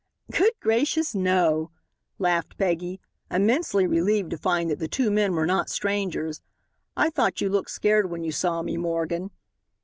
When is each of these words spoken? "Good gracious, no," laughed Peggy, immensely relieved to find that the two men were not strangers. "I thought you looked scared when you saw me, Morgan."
"Good 0.31 0.53
gracious, 0.59 1.13
no," 1.13 1.69
laughed 2.17 2.57
Peggy, 2.57 2.99
immensely 3.29 3.85
relieved 3.85 4.31
to 4.31 4.37
find 4.39 4.71
that 4.71 4.79
the 4.79 4.87
two 4.87 5.11
men 5.11 5.35
were 5.35 5.45
not 5.45 5.69
strangers. 5.69 6.41
"I 6.97 7.11
thought 7.11 7.39
you 7.39 7.49
looked 7.49 7.69
scared 7.69 8.09
when 8.09 8.23
you 8.23 8.31
saw 8.31 8.63
me, 8.63 8.77
Morgan." 8.77 9.29